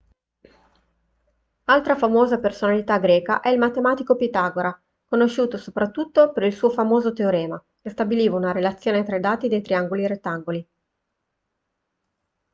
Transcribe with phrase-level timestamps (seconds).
[1.65, 7.63] altra famosa personalità greca è il matematico pitagora conosciuto soprattutto per il suo famoso teorema
[7.79, 10.67] che stabiliva una relazione tra i lati dei triangoli rettangoli